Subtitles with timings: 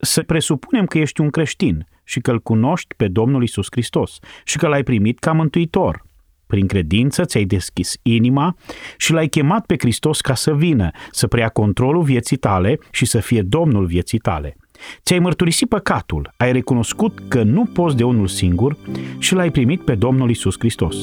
[0.00, 4.56] să presupunem că ești un creștin și că îl cunoști pe Domnul Isus Hristos și
[4.56, 6.06] că l-ai primit ca mântuitor.
[6.46, 8.56] Prin credință ți-ai deschis inima
[8.96, 13.18] și l-ai chemat pe Hristos ca să vină, să preia controlul vieții tale și să
[13.18, 14.56] fie Domnul vieții tale.
[15.02, 18.76] Ți-ai mărturisit păcatul, ai recunoscut că nu poți de unul singur
[19.18, 20.96] și l-ai primit pe Domnul Isus Hristos.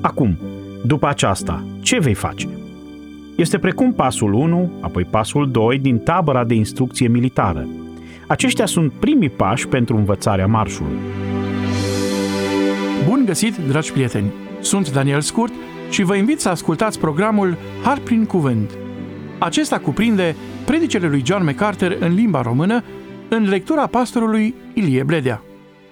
[0.00, 0.38] Acum,
[0.84, 2.48] după aceasta, ce vei face?
[3.36, 7.68] Este precum pasul 1, apoi pasul 2 din tabăra de instrucție militară.
[8.30, 10.98] Aceștia sunt primii pași pentru învățarea marșului.
[13.06, 14.32] Bun găsit, dragi prieteni!
[14.60, 15.52] Sunt Daniel Scurt
[15.88, 18.70] și vă invit să ascultați programul Har prin Cuvânt.
[19.38, 22.84] Acesta cuprinde predicele lui John MacArthur în limba română
[23.28, 25.42] în lectura pastorului Ilie Bledea.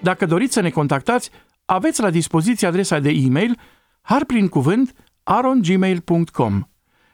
[0.01, 1.31] Dacă doriți să ne contactați,
[1.65, 3.59] aveți la dispoziție adresa de e-mail
[4.01, 6.63] harprincuvânt arongmail.com.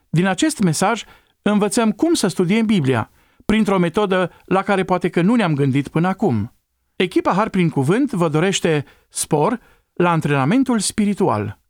[0.09, 1.05] Din acest mesaj
[1.43, 3.11] învățăm cum să studiem Biblia,
[3.45, 6.55] printr-o metodă la care poate că nu ne-am gândit până acum.
[6.97, 9.61] Echipa Har prin Cuvânt vă dorește spor
[9.93, 11.61] la antrenamentul spiritual.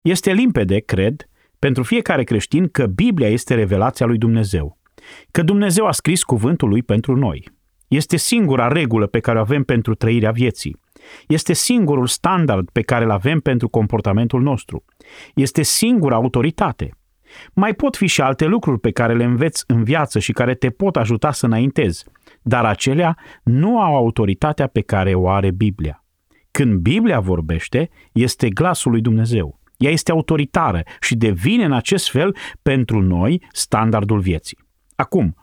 [0.00, 1.28] Este limpede, cred,
[1.58, 4.78] pentru fiecare creștin că Biblia este revelația lui Dumnezeu,
[5.30, 7.48] că Dumnezeu a scris cuvântul lui pentru noi.
[7.88, 10.80] Este singura regulă pe care o avem pentru trăirea vieții.
[11.26, 14.84] Este singurul standard pe care îl avem pentru comportamentul nostru.
[15.34, 16.90] Este singura autoritate.
[17.54, 20.70] Mai pot fi și alte lucruri pe care le înveți în viață și care te
[20.70, 22.04] pot ajuta să înaintezi,
[22.42, 26.04] dar acelea nu au autoritatea pe care o are Biblia.
[26.50, 29.60] Când Biblia vorbește, este glasul lui Dumnezeu.
[29.76, 34.58] Ea este autoritară și devine în acest fel pentru noi standardul vieții.
[34.94, 35.36] Acum,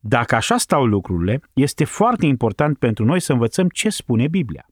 [0.00, 4.66] dacă așa stau lucrurile, este foarte important pentru noi să învățăm ce spune Biblia.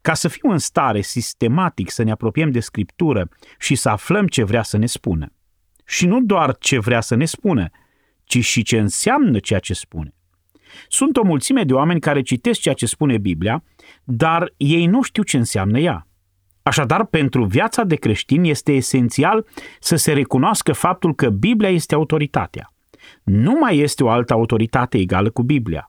[0.00, 4.44] Ca să fim în stare sistematic să ne apropiem de Scriptură și să aflăm ce
[4.44, 5.32] vrea să ne spună.
[5.86, 7.68] Și nu doar ce vrea să ne spună,
[8.24, 10.14] ci și ce înseamnă ceea ce spune.
[10.88, 13.64] Sunt o mulțime de oameni care citesc ceea ce spune Biblia,
[14.04, 16.06] dar ei nu știu ce înseamnă ea.
[16.62, 19.46] Așadar, pentru viața de creștin este esențial
[19.80, 22.72] să se recunoască faptul că Biblia este autoritatea.
[23.22, 25.86] Nu mai este o altă autoritate egală cu Biblia.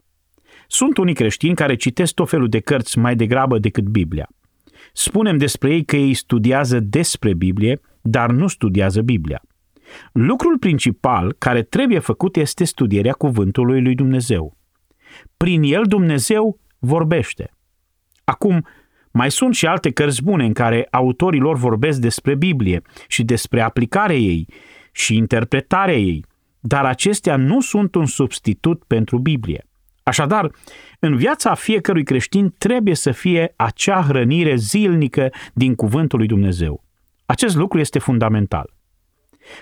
[0.67, 4.29] Sunt unii creștini care citesc tot felul de cărți mai degrabă decât Biblia.
[4.93, 9.41] Spunem despre ei că ei studiază despre Biblie, dar nu studiază Biblia.
[10.11, 14.57] Lucrul principal care trebuie făcut este studierea cuvântului lui Dumnezeu.
[15.37, 17.51] Prin el Dumnezeu vorbește.
[18.23, 18.65] Acum,
[19.11, 23.61] mai sunt și alte cărți bune în care autorii lor vorbesc despre Biblie și despre
[23.61, 24.47] aplicarea ei
[24.91, 26.25] și interpretarea ei,
[26.59, 29.65] dar acestea nu sunt un substitut pentru Biblie.
[30.03, 30.51] Așadar,
[30.99, 36.83] în viața fiecărui creștin trebuie să fie acea hrănire zilnică din Cuvântul lui Dumnezeu.
[37.25, 38.74] Acest lucru este fundamental.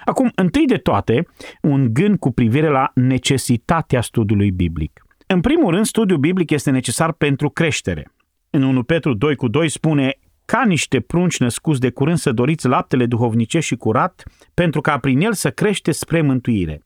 [0.06, 1.28] Acum, întâi de toate,
[1.62, 5.06] un gând cu privire la necesitatea studiului biblic.
[5.28, 8.12] În primul rând, studiul biblic este necesar pentru creștere.
[8.50, 12.68] În 1 Petru 2 cu 2 spune ca niște prunci născuți de curând să doriți
[12.68, 14.24] laptele duhovnicești și curat,
[14.54, 16.82] pentru ca prin el să crește spre mântuire.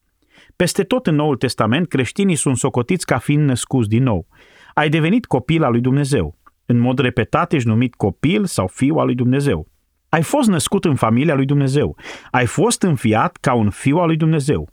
[0.55, 4.27] Peste tot în Noul Testament, creștinii sunt socotiți ca fiind născuți din nou.
[4.73, 6.37] Ai devenit copil al lui Dumnezeu.
[6.65, 9.67] În mod repetat ești numit copil sau fiu al lui Dumnezeu.
[10.09, 11.97] Ai fost născut în familia lui Dumnezeu.
[12.31, 14.69] Ai fost înfiat ca un fiu al lui Dumnezeu.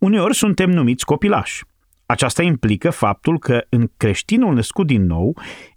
[0.00, 1.64] Uneori suntem numiți copilași.
[2.06, 5.36] Aceasta implică faptul că în creștinul născut din nou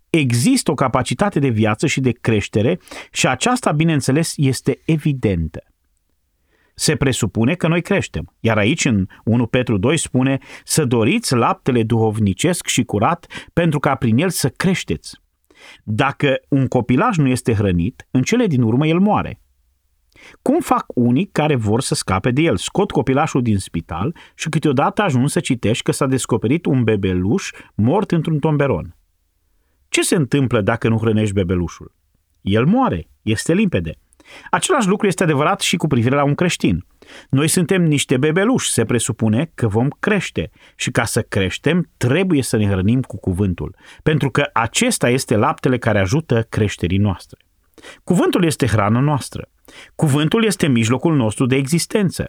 [0.10, 2.80] există o capacitate de viață și de creștere
[3.12, 5.64] și aceasta, bineînțeles, este evidentă.
[6.76, 11.84] Se presupune că noi creștem, iar aici în 1 Petru 2 spune să doriți laptele
[11.84, 15.23] duhovnicesc și curat pentru ca prin el să creșteți.
[15.84, 19.42] Dacă un copilaj nu este hrănit, în cele din urmă el moare.
[20.42, 22.58] Cum fac unii care vor să scape de el?
[22.58, 28.12] Scot copilașul din spital și câteodată ajung să citești că s-a descoperit un bebeluș mort
[28.12, 28.96] într-un tomberon.
[29.90, 31.96] Ce se întâmplă dacă nu hrănești bebelușul?
[32.42, 33.94] El moare, este limpede.
[34.52, 36.86] Același lucru este adevărat și cu privire la un creștin.
[37.30, 42.58] Noi suntem niște bebeluși, se presupune că vom crește și ca să creștem trebuie să
[42.58, 47.40] ne hrănim cu cuvântul, pentru că acesta este laptele care ajută creșterii noastre.
[48.04, 49.50] Cuvântul este hrana noastră.
[49.96, 52.28] Cuvântul este mijlocul nostru de existență.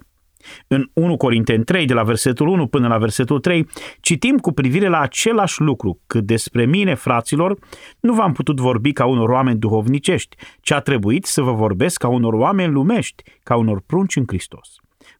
[0.66, 3.66] În 1 Corinteni 3, de la versetul 1 până la versetul 3,
[4.00, 7.58] citim cu privire la același lucru, că despre mine, fraților,
[8.00, 12.08] nu v-am putut vorbi ca unor oameni duhovnicești, ci a trebuit să vă vorbesc ca
[12.08, 14.68] unor oameni lumești, ca unor prunci în Hristos.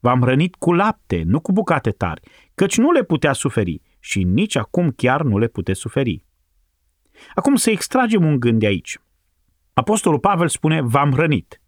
[0.00, 2.20] V-am hrănit cu lapte, nu cu bucate tari,
[2.54, 6.24] căci nu le putea suferi și nici acum chiar nu le puteți suferi.
[7.34, 8.98] Acum să extragem un gând de aici.
[9.72, 11.60] Apostolul Pavel spune, v-am hrănit.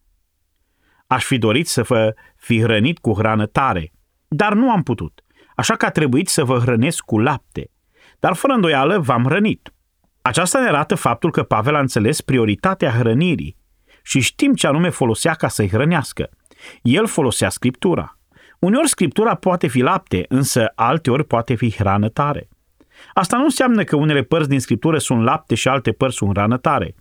[1.07, 3.93] Aș fi dorit să vă fi hrănit cu hrană tare,
[4.29, 5.21] dar nu am putut,
[5.57, 7.71] așa că a trebuit să vă hrănesc cu lapte.
[8.19, 9.71] dar fără îndoială v-am hrănit.
[10.23, 13.57] Aceasta ne arată faptul că Pavel a înțeles prioritatea hrănirii
[14.03, 16.29] și știm ce anume folosea ca să-i hrănească.
[16.83, 18.19] El folosea Scriptura.
[18.59, 22.49] Uneori Scriptura poate fi lapte, însă alteori poate fi hrană tare.
[23.15, 26.57] Asta nu înseamnă că unele părți din Scriptură sunt lapte și alte părți sunt hrană
[26.57, 26.95] tare,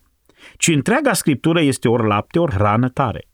[0.57, 3.27] ci întreaga Scriptură este ori lapte, ori hrană tare.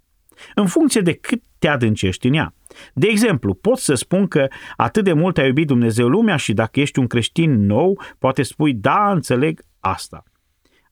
[0.56, 2.54] În funcție de cât te adâncești în ea.
[2.94, 6.80] De exemplu, pot să spun că atât de mult a iubit Dumnezeu lumea și dacă
[6.80, 10.24] ești un creștin nou, poate spui, da, înțeleg asta.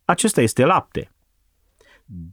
[0.05, 1.11] Acesta este lapte.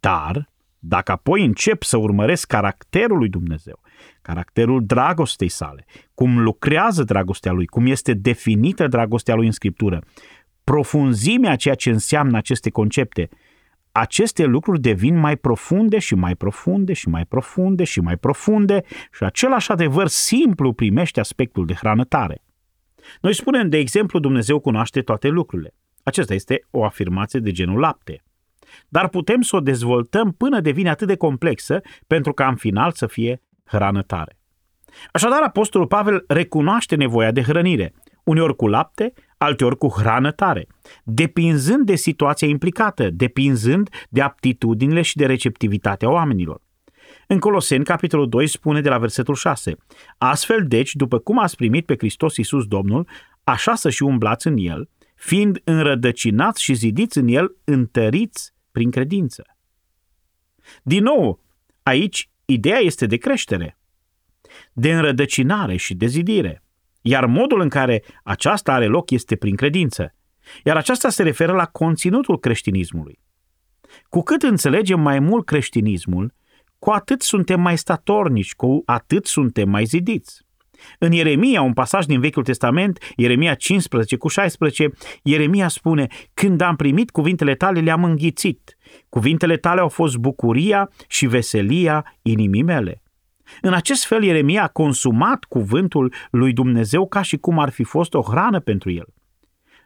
[0.00, 3.80] Dar, dacă apoi încep să urmăresc caracterul lui Dumnezeu,
[4.22, 10.02] caracterul dragostei sale, cum lucrează dragostea lui, cum este definită dragostea lui în Scriptură,
[10.64, 13.28] profunzimea ceea ce înseamnă aceste concepte,
[13.98, 18.82] aceste lucruri devin mai profunde și mai profunde și mai profunde și mai profunde
[19.12, 22.42] și același adevăr simplu primește aspectul de hrană tare.
[23.20, 25.74] Noi spunem, de exemplu, Dumnezeu cunoaște toate lucrurile.
[26.02, 28.22] Acesta este o afirmație de genul lapte.
[28.88, 33.06] Dar putem să o dezvoltăm până devine atât de complexă pentru ca în final să
[33.06, 34.38] fie hrană tare.
[35.12, 37.94] Așadar, Apostolul Pavel recunoaște nevoia de hrănire,
[38.24, 40.66] uneori cu lapte, alteori cu hrană tare,
[41.04, 46.60] depinzând de situația implicată, depinzând de aptitudinile și de receptivitatea oamenilor.
[47.26, 49.76] În Coloseni, capitolul 2, spune de la versetul 6,
[50.18, 53.08] Astfel, deci, după cum ați primit pe Hristos Iisus Domnul,
[53.44, 59.44] așa să și umblați în El, fiind înrădăcinați și zidiți în El, întăriți prin credință.
[60.82, 61.40] Din nou,
[61.82, 63.78] aici ideea este de creștere,
[64.72, 66.62] de înrădăcinare și de zidire,
[67.06, 70.14] iar modul în care aceasta are loc este prin credință,
[70.64, 73.18] iar aceasta se referă la conținutul creștinismului.
[74.08, 76.34] Cu cât înțelegem mai mult creștinismul,
[76.78, 80.44] cu atât suntem mai statornici, cu atât suntem mai zidiți.
[80.98, 84.88] În Ieremia, un pasaj din Vechiul Testament, Ieremia 15 cu 16,
[85.22, 88.76] Ieremia spune, Când am primit cuvintele tale, le-am înghițit.
[89.08, 93.02] Cuvintele tale au fost bucuria și veselia inimii mele.
[93.60, 98.14] În acest fel, Ieremia a consumat cuvântul lui Dumnezeu ca și cum ar fi fost
[98.14, 99.06] o hrană pentru el.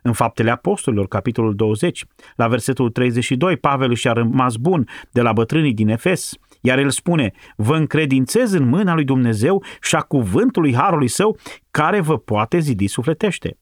[0.03, 2.05] În Faptele Apostolilor, capitolul 20,
[2.37, 7.33] la versetul 32, Pavel și-a rămas bun de la bătrânii din Efes, iar el spune,
[7.57, 11.39] vă încredințez în mâna lui Dumnezeu și a cuvântului Harului Său,
[11.71, 13.59] care vă poate zidi sufletește.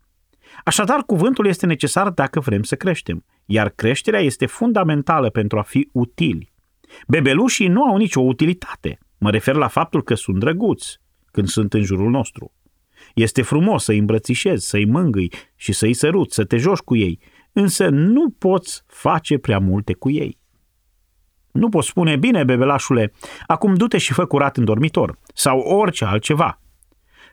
[0.65, 5.89] Așadar, cuvântul este necesar dacă vrem să creștem, iar creșterea este fundamentală pentru a fi
[5.93, 6.53] utili.
[7.07, 8.99] Bebelușii nu au nicio utilitate.
[9.19, 11.01] Mă refer la faptul că sunt drăguți
[11.31, 12.53] când sunt în jurul nostru.
[13.15, 17.21] Este frumos să-i îmbrățișezi, să-i mângâi și să-i săruți, să te joci cu ei,
[17.53, 20.39] însă nu poți face prea multe cu ei.
[21.53, 23.13] Nu poți spune, bine, bebelașule,
[23.47, 26.61] acum du-te și fă curat în dormitor sau orice altceva.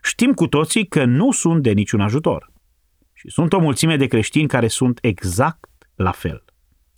[0.03, 2.51] Știm cu toții că nu sunt de niciun ajutor.
[3.13, 6.43] Și sunt o mulțime de creștini care sunt exact la fel.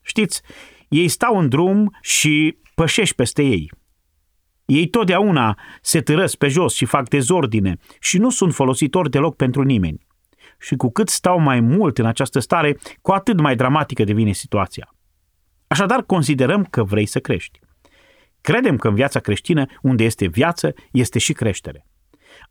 [0.01, 0.42] Știți,
[0.89, 3.72] ei stau în drum și pășești peste ei.
[4.67, 9.61] Ei totdeauna se târăsc pe jos și fac dezordine și nu sunt folositori deloc pentru
[9.61, 10.07] nimeni.
[10.59, 14.95] Și cu cât stau mai mult în această stare, cu atât mai dramatică devine situația.
[15.67, 17.59] Așadar, considerăm că vrei să crești.
[18.41, 21.85] Credem că în viața creștină, unde este viață, este și creștere.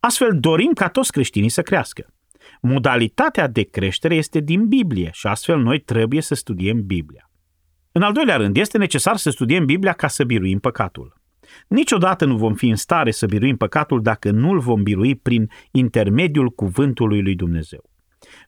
[0.00, 2.06] Astfel, dorim ca toți creștinii să crească.
[2.60, 7.30] Modalitatea de creștere este din Biblie și astfel noi trebuie să studiem Biblia.
[7.92, 11.15] În al doilea rând, este necesar să studiem Biblia ca să biruim păcatul.
[11.68, 16.48] Niciodată nu vom fi în stare să biruim păcatul dacă nu-l vom birui prin intermediul
[16.48, 17.90] cuvântului lui Dumnezeu.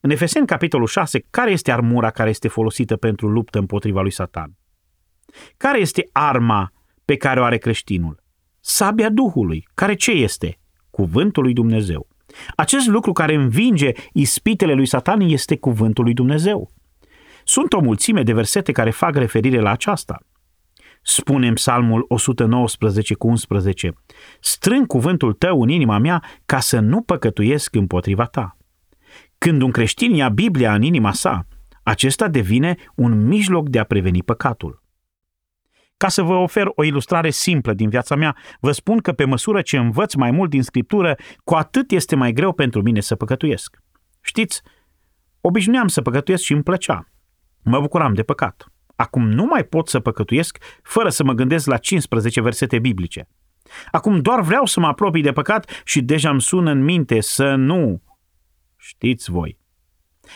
[0.00, 4.56] În Efeseni, capitolul 6, care este armura care este folosită pentru luptă împotriva lui Satan?
[5.56, 6.72] Care este arma
[7.04, 8.22] pe care o are creștinul?
[8.60, 10.58] Sabia Duhului, care ce este?
[10.90, 12.08] Cuvântul lui Dumnezeu.
[12.56, 16.70] Acest lucru care învinge ispitele lui Satan este cuvântul lui Dumnezeu.
[17.44, 20.18] Sunt o mulțime de versete care fac referire la aceasta.
[21.10, 23.92] Spune Psalmul 119 cu 11,
[24.40, 28.56] strâng cuvântul tău în inima mea ca să nu păcătuiesc împotriva ta.
[29.38, 31.46] Când un creștin ia Biblia în inima sa,
[31.82, 34.82] acesta devine un mijloc de a preveni păcatul.
[35.96, 39.62] Ca să vă ofer o ilustrare simplă din viața mea, vă spun că pe măsură
[39.62, 43.78] ce învăț mai mult din Scriptură, cu atât este mai greu pentru mine să păcătuiesc.
[44.20, 44.62] Știți,
[45.40, 47.08] obișnuiam să păcătuiesc și îmi plăcea.
[47.62, 48.72] Mă bucuram de păcat.
[49.00, 53.28] Acum nu mai pot să păcătuiesc fără să mă gândesc la 15 versete biblice.
[53.90, 57.54] Acum doar vreau să mă apropii de păcat și deja îmi sună în minte să
[57.54, 58.02] nu.
[58.76, 59.58] Știți voi.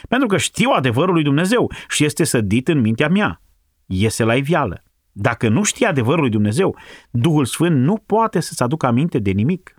[0.09, 3.43] Pentru că știu adevărul lui Dumnezeu și este sădit în mintea mea.
[3.87, 4.83] Iese la iveală.
[5.13, 6.77] Dacă nu știi adevărul lui Dumnezeu,
[7.11, 9.75] Duhul Sfânt nu poate să-ți aducă aminte de nimic.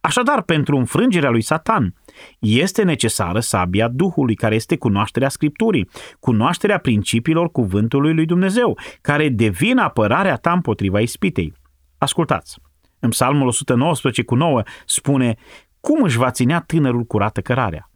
[0.00, 1.94] Așadar, pentru înfrângerea lui Satan,
[2.38, 5.88] este necesară sabia Duhului, care este cunoașterea Scripturii,
[6.20, 11.54] cunoașterea principiilor cuvântului lui Dumnezeu, care devin apărarea ta împotriva ispitei.
[11.98, 12.58] Ascultați!
[12.98, 15.36] În Psalmul 119 cu 9 spune
[15.80, 17.90] Cum își va ținea tânărul curată cărarea?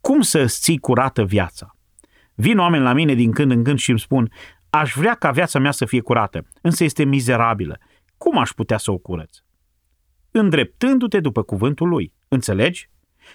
[0.00, 1.76] Cum să îți ții curată viața?
[2.34, 4.30] Vin oameni la mine din când în când și îmi spun
[4.70, 7.78] Aș vrea ca viața mea să fie curată, însă este mizerabilă.
[8.16, 9.38] Cum aș putea să o curăț?
[10.30, 12.12] Îndreptându-te după cuvântul lui.
[12.28, 12.90] Înțelegi?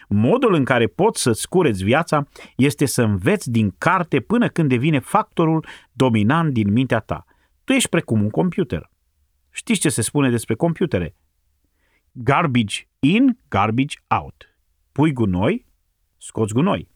[0.08, 5.00] Modul în care poți să-ți cureți viața este să înveți din carte până când devine
[5.00, 7.26] factorul dominant din mintea ta.
[7.64, 8.92] Tu ești precum un computer.
[9.50, 11.16] Știți ce se spune despre computere?
[12.12, 14.58] Garbage in, garbage out.
[14.92, 15.66] Pui gunoi,
[16.18, 16.90] scoți gunoi.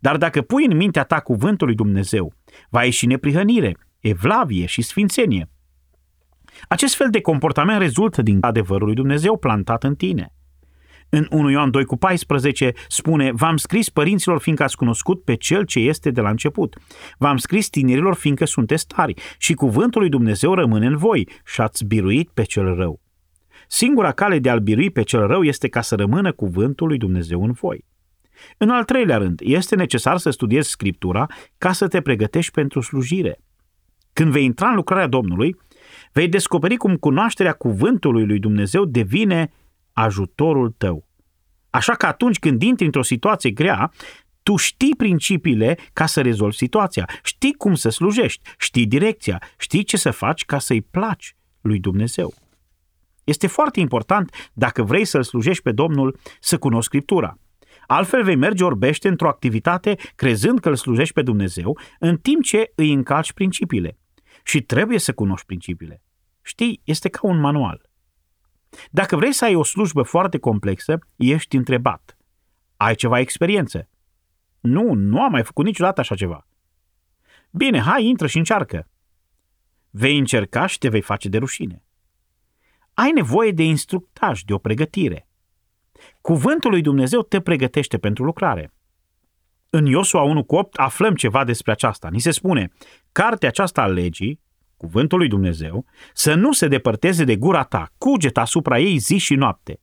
[0.00, 2.32] Dar dacă pui în mintea ta cuvântul lui Dumnezeu,
[2.68, 5.48] va ieși neprihănire, evlavie și sfințenie.
[6.68, 10.34] Acest fel de comportament rezultă din adevărul lui Dumnezeu plantat în tine.
[11.08, 15.64] În 1 Ioan 2 cu 14 spune, V-am scris părinților fiindcă ați cunoscut pe Cel
[15.64, 16.76] ce este de la început.
[17.18, 21.84] V-am scris tinerilor fiindcă sunteți tari și cuvântul lui Dumnezeu rămâne în voi și ați
[21.84, 23.00] biruit pe cel rău.
[23.68, 27.44] Singura cale de a-l birui pe cel rău este ca să rămână cuvântul lui Dumnezeu
[27.44, 27.84] în voi.
[28.56, 31.26] În al treilea rând, este necesar să studiezi Scriptura
[31.58, 33.38] ca să te pregătești pentru slujire.
[34.12, 35.56] Când vei intra în lucrarea Domnului,
[36.12, 39.50] vei descoperi cum cunoașterea cuvântului lui Dumnezeu devine
[39.94, 41.08] ajutorul tău.
[41.70, 43.92] Așa că atunci când intri într-o situație grea,
[44.42, 49.96] tu știi principiile ca să rezolvi situația, știi cum să slujești, știi direcția, știi ce
[49.96, 52.34] să faci ca să-i placi lui Dumnezeu.
[53.24, 57.38] Este foarte important, dacă vrei să-L slujești pe Domnul, să cunoști Scriptura.
[57.86, 62.72] Altfel vei merge orbește într-o activitate crezând că îl slujești pe Dumnezeu, în timp ce
[62.74, 63.98] îi încalci principiile.
[64.44, 66.02] Și trebuie să cunoști principiile.
[66.42, 67.90] Știi, este ca un manual.
[68.90, 72.16] Dacă vrei să ai o slujbă foarte complexă, ești întrebat.
[72.76, 73.88] Ai ceva experiență?
[74.60, 76.46] Nu, nu am mai făcut niciodată așa ceva.
[77.50, 78.88] Bine, hai, intră și încearcă.
[79.90, 81.84] Vei încerca și te vei face de rușine.
[82.94, 85.28] Ai nevoie de instructaj, de o pregătire.
[86.20, 88.72] Cuvântul lui Dumnezeu te pregătește pentru lucrare.
[89.70, 92.08] În Iosua 1 cu 8 aflăm ceva despre aceasta.
[92.08, 92.72] Ni se spune,
[93.12, 94.40] cartea aceasta a legii,
[94.84, 99.34] cuvântul lui Dumnezeu, să nu se depărteze de gura ta, cuget asupra ei zi și
[99.34, 99.80] noapte.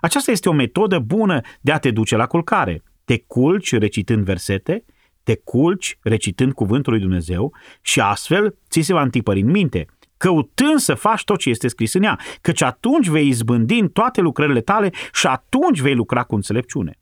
[0.00, 2.82] Aceasta este o metodă bună de a te duce la culcare.
[3.04, 4.84] Te culci recitând versete,
[5.22, 9.86] te culci recitând cuvântul lui Dumnezeu și astfel ți se va întipări în minte–
[10.22, 14.20] căutând să faci tot ce este scris în ea, căci atunci vei izbândi în toate
[14.20, 16.98] lucrările tale și atunci vei lucra cu înțelepciune.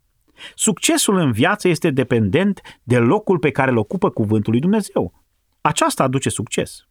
[0.54, 5.24] Succesul în viață este dependent de locul pe care îl ocupă cuvântul lui Dumnezeu.
[5.60, 6.88] Aceasta aduce succes.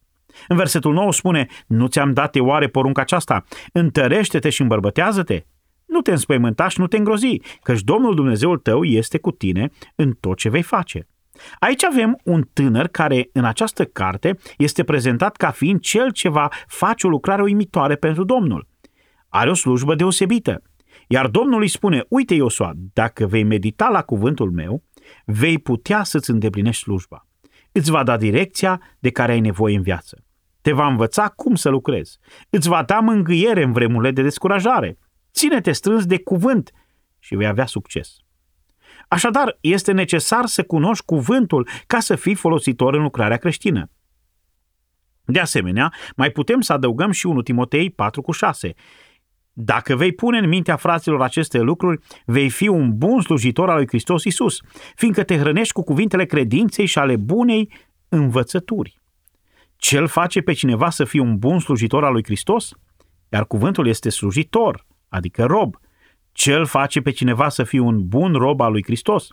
[0.48, 3.44] În versetul 9 spune, nu ți-am dat eu oare porunca aceasta,
[3.74, 5.44] întărește-te și îmbărbătează-te.
[5.86, 10.12] Nu te înspăimânta și nu te îngrozi, căci Domnul Dumnezeul tău este cu tine în
[10.20, 11.08] tot ce vei face.
[11.60, 16.48] Aici avem un tânăr care în această carte este prezentat ca fiind cel ce va
[16.68, 18.68] face o lucrare uimitoare pentru Domnul.
[19.30, 20.62] Are o slujbă deosebită.
[21.08, 24.84] Iar Domnul îi spune, uite Iosua, dacă vei medita la cuvântul meu,
[25.26, 27.28] vei putea să-ți îndeplinești slujba.
[27.72, 30.24] Îți va da direcția de care ai nevoie în viață.
[30.62, 32.18] Te va învăța cum să lucrezi.
[32.50, 34.98] Îți va da mângâiere în vremurile de descurajare.
[35.34, 36.72] Ține-te strâns de cuvânt
[37.20, 38.16] și vei avea succes.
[39.08, 43.92] Așadar, este necesar să cunoști cuvântul ca să fii folositor în lucrarea creștină.
[45.26, 48.74] De asemenea, mai putem să adăugăm și 1 Timotei 4 cu 6.
[49.62, 53.88] Dacă vei pune în mintea fraților aceste lucruri, vei fi un bun slujitor al lui
[53.88, 54.60] Hristos Isus,
[54.96, 57.72] fiindcă te hrănești cu cuvintele credinței și ale bunei
[58.10, 59.00] învățături.
[59.76, 62.72] Cel face pe cineva să fie un bun slujitor al lui Hristos?
[63.30, 65.76] Iar cuvântul este slujitor, adică rob,
[66.32, 69.28] cel face pe cineva să fie un bun rob al lui Hristos?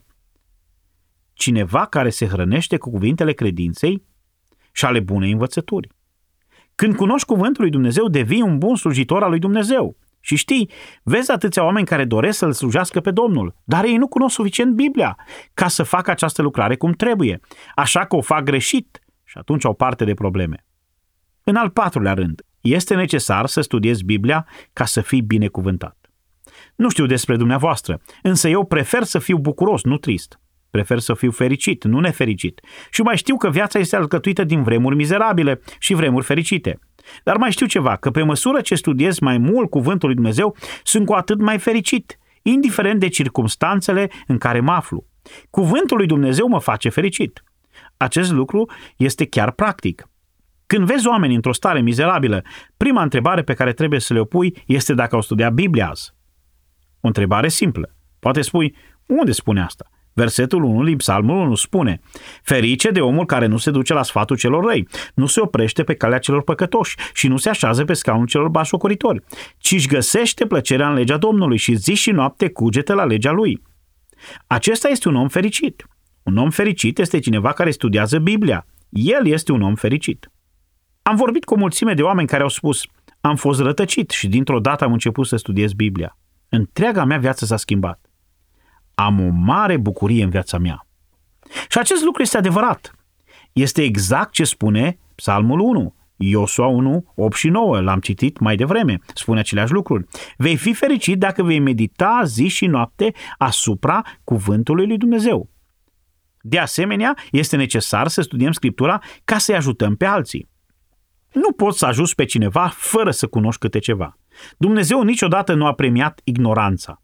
[1.32, 4.02] Cineva care se hrănește cu cuvintele credinței
[4.72, 5.88] și ale bunei învățături.
[6.74, 9.96] Când cunoști cuvântul lui Dumnezeu, devii un bun slujitor al lui Dumnezeu.
[10.26, 10.70] Și știi,
[11.02, 15.16] vezi atâția oameni care doresc să-L slujească pe Domnul, dar ei nu cunosc suficient Biblia
[15.54, 17.40] ca să facă această lucrare cum trebuie,
[17.74, 20.64] așa că o fac greșit și atunci au parte de probleme.
[21.44, 26.10] În al patrulea rând, este necesar să studiezi Biblia ca să fii binecuvântat.
[26.76, 30.40] Nu știu despre dumneavoastră, însă eu prefer să fiu bucuros, nu trist.
[30.70, 32.60] Prefer să fiu fericit, nu nefericit.
[32.90, 36.78] Și mai știu că viața este alcătuită din vremuri mizerabile și vremuri fericite.
[37.24, 41.06] Dar mai știu ceva, că pe măsură ce studiez mai mult cuvântul lui Dumnezeu, sunt
[41.06, 45.06] cu atât mai fericit, indiferent de circumstanțele în care mă aflu.
[45.50, 47.42] Cuvântul lui Dumnezeu mă face fericit.
[47.96, 50.08] Acest lucru este chiar practic.
[50.66, 52.42] Când vezi oameni într-o stare mizerabilă,
[52.76, 56.14] prima întrebare pe care trebuie să le o pui este dacă au studiat Biblia azi.
[57.00, 57.94] O întrebare simplă.
[58.18, 59.90] Poate spui, unde spune asta?
[60.16, 62.00] Versetul 1 din Psalmul 1 spune
[62.42, 65.94] Ferice de omul care nu se duce la sfatul celor răi, nu se oprește pe
[65.94, 69.24] calea celor păcătoși și nu se așează pe scaunul celor bașocoritori,
[69.58, 73.62] ci își găsește plăcerea în legea Domnului și zi și noapte cugete la legea lui.
[74.46, 75.86] Acesta este un om fericit.
[76.22, 78.66] Un om fericit este cineva care studiază Biblia.
[78.88, 80.30] El este un om fericit.
[81.02, 82.82] Am vorbit cu o mulțime de oameni care au spus
[83.20, 86.18] am fost rătăcit și dintr-o dată am început să studiez Biblia.
[86.48, 88.05] Întreaga mea viață s-a schimbat
[88.98, 90.86] am o mare bucurie în viața mea.
[91.68, 92.94] Și acest lucru este adevărat.
[93.52, 95.94] Este exact ce spune Psalmul 1.
[96.16, 100.04] Iosua 1, 8 și 9, l-am citit mai devreme, spune aceleași lucruri.
[100.36, 105.50] Vei fi fericit dacă vei medita zi și noapte asupra cuvântului lui Dumnezeu.
[106.40, 110.48] De asemenea, este necesar să studiem Scriptura ca să-i ajutăm pe alții.
[111.32, 114.18] Nu poți să ajuți pe cineva fără să cunoști câte ceva.
[114.58, 117.00] Dumnezeu niciodată nu a premiat ignoranța.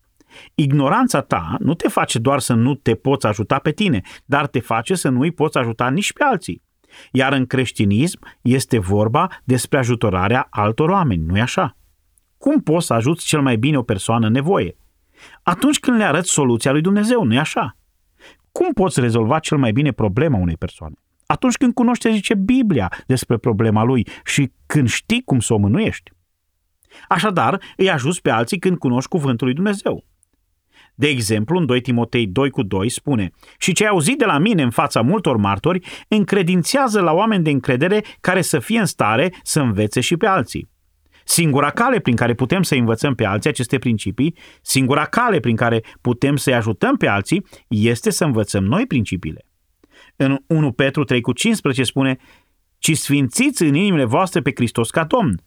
[0.54, 4.60] Ignoranța ta nu te face doar să nu te poți ajuta pe tine, dar te
[4.60, 6.62] face să nu îi poți ajuta nici pe alții.
[7.12, 11.76] Iar în creștinism este vorba despre ajutorarea altor oameni, nu-i așa?
[12.38, 14.76] Cum poți să ajuți cel mai bine o persoană în nevoie?
[15.42, 17.76] Atunci când le arăți soluția lui Dumnezeu, nu-i așa?
[18.52, 20.94] Cum poți rezolva cel mai bine problema unei persoane?
[21.26, 26.10] Atunci când cunoște, zice Biblia, despre problema lui și când știi cum să o mânuiești.
[27.08, 30.04] Așadar, îi ajuți pe alții când cunoști cuvântul lui Dumnezeu.
[30.94, 34.38] De exemplu, în 2 Timotei 2 cu 2 spune Și ce ai auzit de la
[34.38, 39.34] mine în fața multor martori, încredințează la oameni de încredere care să fie în stare
[39.42, 40.70] să învețe și pe alții.
[41.24, 45.82] Singura cale prin care putem să învățăm pe alții aceste principii, singura cale prin care
[46.00, 49.46] putem să-i ajutăm pe alții, este să învățăm noi principiile.
[50.16, 52.18] În 1 Petru 3 cu 15 spune
[52.78, 55.42] Ci sfințiți în inimile voastre pe Hristos ca Domn.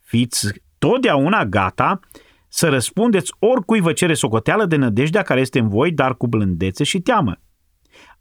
[0.00, 2.00] Fiți totdeauna gata
[2.48, 6.84] să răspundeți oricui vă cere socoteală de nădejdea care este în voi, dar cu blândețe
[6.84, 7.36] și teamă.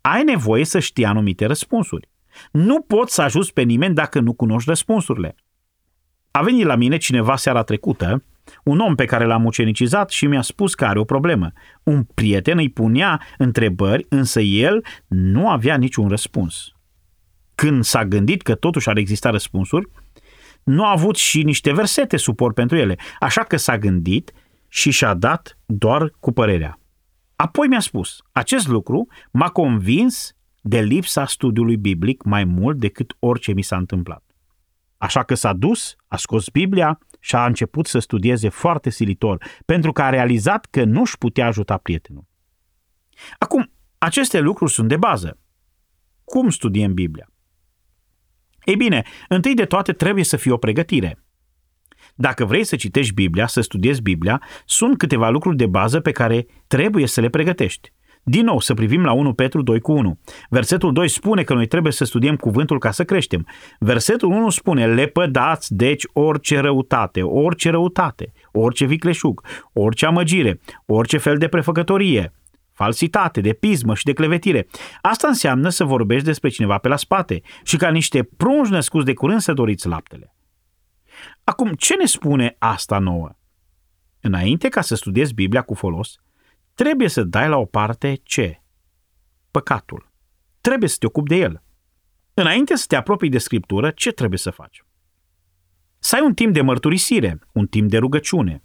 [0.02, 2.10] Ai nevoie să știi anumite răspunsuri.
[2.52, 5.36] Nu poți să ajuți pe nimeni dacă nu cunoști răspunsurile.
[6.32, 8.24] A venit la mine cineva seara trecută,
[8.64, 11.52] un om pe care l-am ucenicizat și mi-a spus că are o problemă.
[11.84, 16.74] Un prieten îi punea întrebări, însă el nu avea niciun răspuns.
[17.56, 19.90] Când s-a gândit că totuși ar exista răspunsuri,
[20.66, 24.32] nu a avut și niște versete suport pentru ele, așa că s-a gândit
[24.68, 26.80] și și-a dat doar cu părerea.
[27.36, 33.52] Apoi mi-a spus, acest lucru m-a convins de lipsa studiului biblic mai mult decât orice
[33.52, 34.24] mi s-a întâmplat.
[34.98, 39.92] Așa că s-a dus, a scos Biblia și a început să studieze foarte silitor, pentru
[39.92, 42.26] că a realizat că nu-și putea ajuta prietenul.
[43.38, 45.40] Acum, aceste lucruri sunt de bază.
[46.24, 47.30] Cum studiem Biblia?
[48.66, 51.20] Ei bine, întâi de toate trebuie să fie o pregătire.
[52.16, 56.46] Dacă vrei să citești Biblia, să studiezi Biblia, sunt câteva lucruri de bază pe care
[56.68, 57.94] trebuie să le pregătești.
[58.28, 60.20] Din nou, să privim la 1 Petru 2 cu 1.
[60.50, 63.48] Versetul 2 spune că noi trebuie să studiem cuvântul ca să creștem.
[63.80, 69.42] Versetul 1 spune, lepădați deci orice răutate, orice răutate, orice vicleșug,
[69.74, 72.34] orice amăgire, orice fel de prefăcătorie,
[72.76, 74.68] falsitate, de pismă și de clevetire.
[75.02, 79.14] Asta înseamnă să vorbești despre cineva pe la spate și ca niște prunși născuți de
[79.14, 80.36] curând să doriți laptele.
[81.44, 83.30] Acum, ce ne spune asta nouă?
[84.22, 86.16] Înainte ca să studiezi Biblia cu folos,
[86.74, 88.62] trebuie să dai la o parte ce?
[89.52, 90.12] Păcatul.
[90.62, 91.64] Trebuie să te ocupi de el.
[92.34, 94.86] Înainte să te apropii de Scriptură, ce trebuie să faci?
[96.00, 98.64] Să ai un timp de mărturisire, un timp de rugăciune,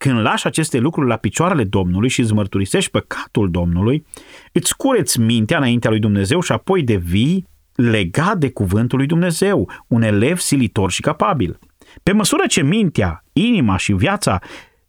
[0.00, 4.06] când lași aceste lucruri la picioarele Domnului și îți mărturisești păcatul Domnului,
[4.52, 10.02] îți cureți mintea înaintea lui Dumnezeu și apoi devii legat de cuvântul lui Dumnezeu, un
[10.02, 11.58] elev silitor și capabil.
[12.02, 14.38] Pe măsură ce mintea, inima și viața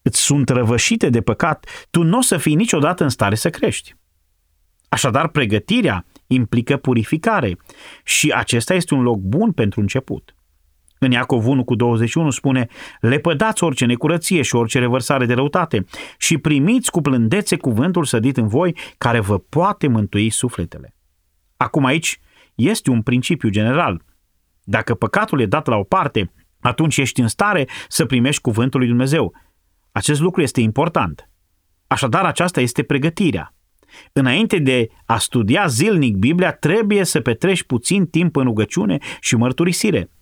[0.02, 3.96] îți sunt răvășite de păcat, tu nu o să fii niciodată în stare să crești.
[4.90, 7.58] Așadar, pregătirea implică purificare
[8.04, 10.36] și acesta este un loc bun pentru început.
[11.04, 12.68] În Iacov 1 cu 21 spune,
[13.00, 15.86] lepădați orice necurăție și orice revărsare de răutate
[16.18, 20.96] și primiți cu plândețe cuvântul sădit în voi care vă poate mântui sufletele.
[21.58, 22.20] Acum aici
[22.56, 24.02] este un principiu general.
[24.64, 28.90] Dacă păcatul e dat la o parte, atunci ești în stare să primești cuvântul lui
[28.90, 29.34] Dumnezeu.
[29.92, 31.30] Acest lucru este important.
[31.88, 33.54] Așadar, aceasta este pregătirea.
[34.14, 40.10] Înainte de a studia zilnic Biblia, trebuie să petrești puțin timp în rugăciune și mărturisire–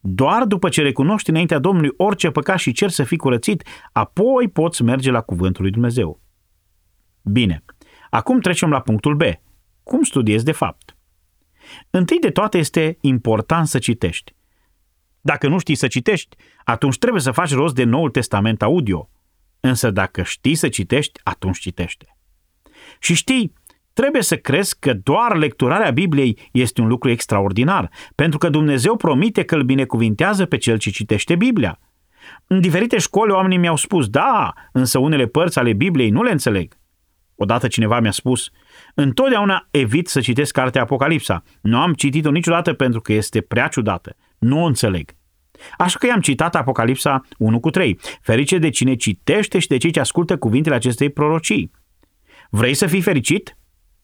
[0.00, 4.82] doar după ce recunoști înaintea Domnului orice păcat și cer să fii curățit, apoi poți
[4.82, 6.20] merge la cuvântul lui Dumnezeu.
[7.22, 7.64] Bine,
[8.10, 9.22] acum trecem la punctul B.
[9.82, 10.96] Cum studiezi de fapt?
[11.90, 14.34] Întâi de toate este important să citești.
[15.20, 19.10] Dacă nu știi să citești, atunci trebuie să faci rost de Noul Testament audio.
[19.60, 22.16] Însă dacă știi să citești, atunci citește.
[22.98, 23.52] Și știi,
[24.00, 29.42] trebuie să crezi că doar lecturarea Bibliei este un lucru extraordinar, pentru că Dumnezeu promite
[29.42, 31.78] că îl binecuvintează pe cel ce citește Biblia.
[32.46, 36.78] În diferite școli oamenii mi-au spus, da, însă unele părți ale Bibliei nu le înțeleg.
[37.34, 38.50] Odată cineva mi-a spus,
[38.94, 41.42] întotdeauna evit să citesc cartea Apocalipsa.
[41.60, 44.16] Nu am citit-o niciodată pentru că este prea ciudată.
[44.38, 45.10] Nu o înțeleg.
[45.78, 47.98] Așa că i-am citat Apocalipsa 1 cu 3.
[48.20, 51.70] Ferice de cine citește și de cei ce ascultă cuvintele acestei prorocii.
[52.50, 53.57] Vrei să fii fericit?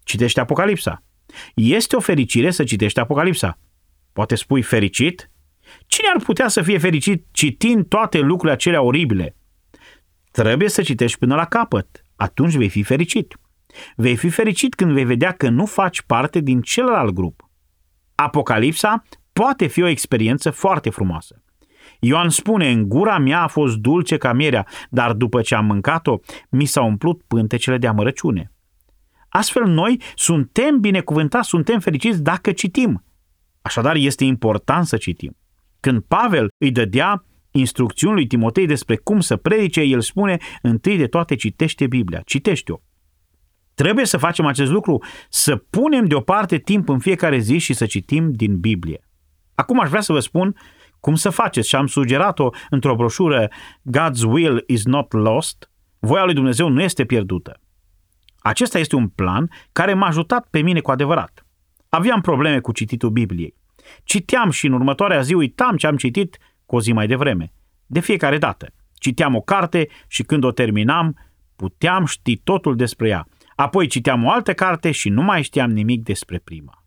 [0.04, 1.02] Citește Apocalipsa.
[1.54, 3.58] Este o fericire să citești Apocalipsa.
[4.12, 5.30] Poate spui fericit?
[5.86, 9.36] Cine ar putea să fie fericit citind toate lucrurile acelea oribile?
[10.30, 12.04] Trebuie să citești până la capăt.
[12.16, 13.38] Atunci vei fi fericit.
[13.96, 17.50] Vei fi fericit când vei vedea că nu faci parte din celălalt grup.
[18.14, 21.42] Apocalipsa poate fi o experiență foarte frumoasă.
[22.00, 26.18] Ioan spune, în gura mea a fost dulce ca mierea, dar după ce am mâncat-o,
[26.48, 28.52] mi s-au umplut pântecele de amărăciune.
[29.36, 33.04] Astfel noi suntem binecuvântați, suntem fericiți dacă citim.
[33.62, 35.36] Așadar este important să citim.
[35.80, 41.06] Când Pavel îi dădea instrucțiuni lui Timotei despre cum să predice, el spune, întâi de
[41.06, 42.76] toate citește Biblia, citește-o.
[43.74, 48.32] Trebuie să facem acest lucru, să punem deoparte timp în fiecare zi și să citim
[48.32, 49.08] din Biblie.
[49.54, 50.56] Acum aș vrea să vă spun
[51.00, 53.48] cum să faceți și am sugerat-o într-o broșură
[53.98, 57.58] God's Will is not lost, voia lui Dumnezeu nu este pierdută.
[58.46, 61.46] Acesta este un plan care m-a ajutat pe mine cu adevărat.
[61.88, 63.54] Aveam probleme cu cititul Bibliei.
[64.02, 67.52] Citeam și în următoarea zi uitam ce am citit cu o zi mai devreme.
[67.86, 68.74] De fiecare dată.
[68.94, 71.18] Citeam o carte și când o terminam,
[71.56, 73.26] puteam ști totul despre ea.
[73.56, 76.84] Apoi citeam o altă carte și nu mai știam nimic despre prima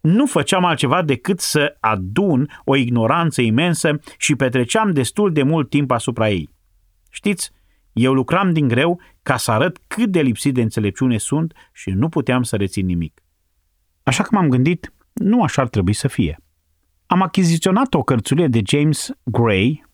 [0.00, 5.90] nu făceam altceva decât să adun o ignoranță imensă și petreceam destul de mult timp
[5.90, 6.50] asupra ei.
[7.10, 7.50] Știți,
[7.92, 12.08] eu lucram din greu ca să arăt cât de lipsit de înțelepciune sunt și nu
[12.08, 13.22] puteam să rețin nimic.
[14.02, 16.38] Așa că m-am gândit, nu așa ar trebui să fie.
[17.06, 19.84] Am achiziționat o cărțulie de James Gray,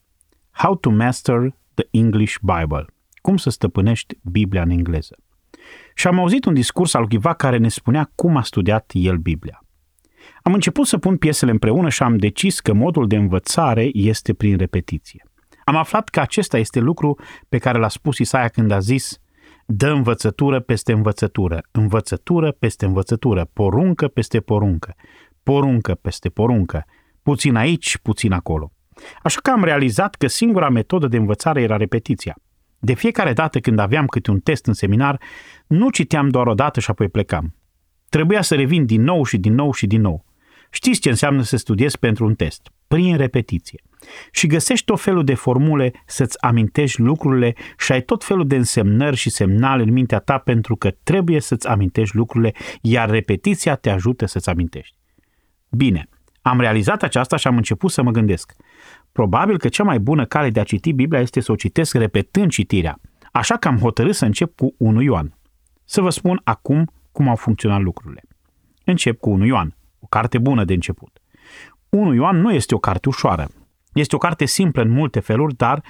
[0.50, 2.84] How to Master the English Bible,
[3.20, 5.16] cum să stăpânești Biblia în engleză.
[5.94, 9.62] Și am auzit un discurs al cuiva care ne spunea cum a studiat el Biblia.
[10.42, 14.56] Am început să pun piesele împreună și am decis că modul de învățare este prin
[14.56, 15.27] repetiție.
[15.68, 19.18] Am aflat că acesta este lucru pe care l-a spus Isaia când a zis
[19.66, 24.94] dă învățătură peste învățătură, învățătură peste învățătură, poruncă peste poruncă,
[25.42, 26.84] poruncă peste poruncă,
[27.22, 28.72] puțin aici, puțin acolo.
[29.22, 32.34] Așa că am realizat că singura metodă de învățare era repetiția.
[32.78, 35.20] De fiecare dată când aveam câte un test în seminar,
[35.66, 37.54] nu citeam doar o dată și apoi plecam.
[38.08, 40.24] Trebuia să revin din nou și din nou și din nou.
[40.70, 42.72] Știți ce înseamnă să studiezi pentru un test?
[42.86, 43.82] Prin repetiție.
[44.30, 49.16] Și găsești tot felul de formule să-ți amintești lucrurile și ai tot felul de însemnări
[49.16, 54.26] și semnale în mintea ta pentru că trebuie să-ți amintești lucrurile, iar repetiția te ajută
[54.26, 54.94] să-ți amintești.
[55.70, 56.08] Bine,
[56.42, 58.52] am realizat aceasta și am început să mă gândesc.
[59.12, 62.50] Probabil că cea mai bună cale de a citi Biblia este să o citesc repetând
[62.50, 63.00] citirea.
[63.32, 65.38] Așa că am hotărât să încep cu 1 Ioan.
[65.84, 68.22] Să vă spun acum cum au funcționat lucrurile.
[68.84, 71.18] Încep cu 1 Ioan o carte bună de început.
[71.88, 73.48] 1 Ioan nu este o carte ușoară.
[73.98, 75.84] Este o carte simplă în multe feluri, dar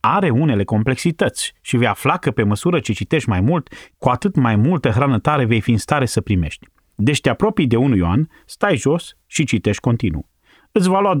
[0.00, 4.36] are unele complexități și vei afla că pe măsură ce citești mai mult, cu atât
[4.36, 6.66] mai multă hrană tare vei fi în stare să primești.
[6.94, 10.28] Deci te apropii de 1 Ioan, stai jos și citești continuu.
[10.72, 11.16] Îți va lua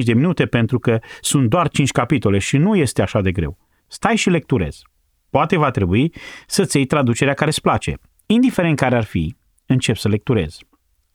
[0.00, 3.58] 20-25 de minute pentru că sunt doar 5 capitole și nu este așa de greu.
[3.86, 4.82] Stai și lecturezi.
[5.30, 6.14] Poate va trebui
[6.46, 7.98] să-ți iei traducerea care îți place.
[8.26, 10.66] Indiferent care ar fi, încep să lecturezi.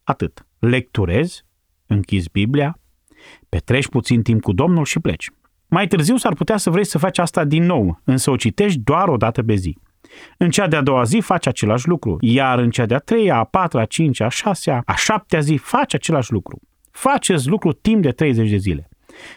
[0.03, 0.45] Atât.
[0.59, 1.43] Lecturezi,
[1.85, 2.79] închizi Biblia,
[3.49, 5.29] petreci puțin timp cu Domnul și pleci.
[5.67, 9.07] Mai târziu s-ar putea să vrei să faci asta din nou, însă o citești doar
[9.07, 9.77] o dată pe zi.
[10.37, 13.81] În cea de-a doua zi faci același lucru, iar în cea de-a treia, a patra,
[13.81, 16.59] a cincea, a șasea, a șaptea zi faci același lucru.
[16.91, 18.89] Faceți lucru timp de 30 de zile.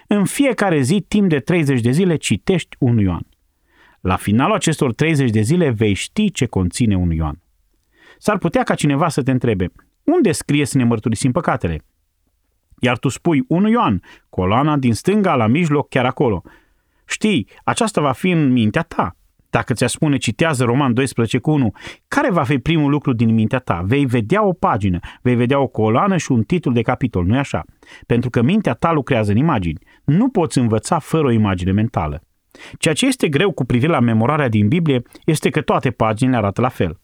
[0.07, 3.27] În fiecare zi, timp de 30 de zile, citești un Ioan.
[4.01, 7.43] La finalul acestor 30 de zile vei ști ce conține un Ioan.
[8.19, 9.73] S-ar putea ca cineva să te întrebe,
[10.05, 11.85] unde scrie să ne mărturisim păcatele?
[12.81, 16.43] Iar tu spui 1 Ioan, coloana din stânga la mijloc, chiar acolo.
[17.07, 19.15] Știi, aceasta va fi în mintea ta.
[19.51, 21.73] Dacă ți-a spune citează Roman 12 cu 1,
[22.09, 23.83] care va fi primul lucru din mintea ta?
[23.87, 27.65] Vei vedea o pagină, vei vedea o coloană și un titlu de capitol, nu-i așa?
[28.07, 29.79] Pentru că mintea ta lucrează în imagini.
[30.05, 32.23] Nu poți învăța fără o imagine mentală.
[32.79, 36.61] Ceea ce este greu cu privire la memorarea din Biblie este că toate paginile arată
[36.61, 37.01] la fel.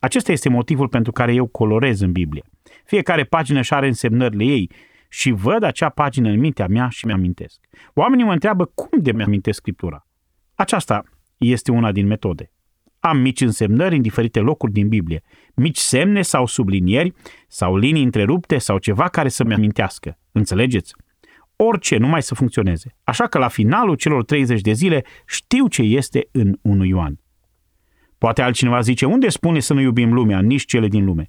[0.00, 2.44] Acesta este motivul pentru care eu colorez în Biblie.
[2.84, 4.70] Fiecare pagină și are însemnările ei
[5.16, 7.60] și văd acea pagină în mintea mea și mi-amintesc.
[7.94, 10.06] Oamenii mă întreabă cum de mi-amintesc Scriptura.
[10.54, 11.02] Aceasta
[11.36, 12.52] este una din metode.
[13.00, 15.22] Am mici însemnări în diferite locuri din Biblie,
[15.54, 17.12] mici semne sau sublinieri
[17.48, 20.18] sau linii întrerupte sau ceva care să-mi amintească.
[20.32, 20.94] Înțelegeți?
[21.56, 22.96] Orice numai să funcționeze.
[23.04, 27.20] Așa că la finalul celor 30 de zile știu ce este în 1 Ioan.
[28.18, 31.28] Poate altcineva zice, unde spune să nu iubim lumea, nici cele din lume?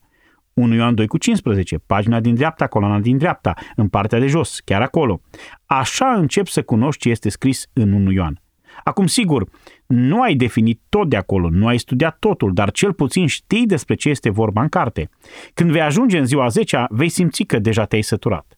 [0.57, 4.59] 1 Ioan 2 cu 15, pagina din dreapta, coloana din dreapta, în partea de jos,
[4.59, 5.21] chiar acolo.
[5.65, 8.41] Așa încep să cunoști ce este scris în 1 Ioan.
[8.83, 9.49] Acum, sigur,
[9.85, 13.95] nu ai definit tot de acolo, nu ai studiat totul, dar cel puțin știi despre
[13.95, 15.09] ce este vorba în carte.
[15.53, 18.57] Când vei ajunge în ziua 10 vei simți că deja te-ai săturat.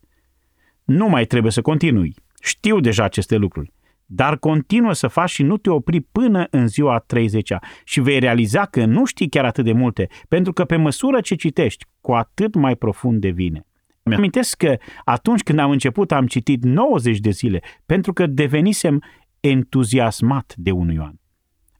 [0.83, 2.15] Nu mai trebuie să continui.
[2.41, 3.71] Știu deja aceste lucruri.
[4.11, 8.65] Dar continuă să faci și nu te opri până în ziua 30 și vei realiza
[8.65, 12.55] că nu știi chiar atât de multe, pentru că pe măsură ce citești, cu atât
[12.55, 13.65] mai profund devine.
[14.03, 19.03] Mi amintesc că atunci când am început am citit 90 de zile, pentru că devenisem
[19.39, 21.19] entuziasmat de 1 Ioan.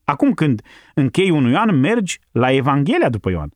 [0.04, 0.62] Acum când
[0.94, 3.52] închei 1 Ioan, mergi la Evanghelia după Ioan.